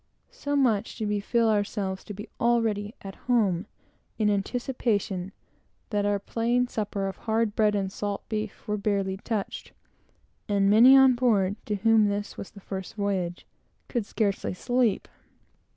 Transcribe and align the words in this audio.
So 0.31 0.55
much 0.55 0.95
did 0.95 1.09
we 1.09 1.19
feel 1.19 1.47
ourselves 1.47 2.03
to 2.05 2.13
be 2.15 2.27
already 2.39 2.95
at 3.03 3.13
home, 3.29 3.67
in 4.17 4.31
anticipation, 4.31 5.31
that 5.91 6.07
our 6.07 6.17
plain 6.17 6.67
supper 6.67 7.05
of 7.07 7.17
hard 7.17 7.55
bread 7.55 7.75
and 7.75 7.91
salt 7.91 8.27
beef 8.27 8.67
was 8.67 8.79
barely 8.79 9.17
touched; 9.17 9.73
and 10.49 10.71
many 10.71 10.97
on 10.97 11.13
board, 11.13 11.55
to 11.67 11.75
whom 11.75 12.07
this 12.07 12.35
was 12.35 12.49
the 12.49 12.59
first 12.61 12.95
voyage, 12.95 13.45
could 13.89 14.07
scarcely 14.07 14.55
sleep. 14.55 15.07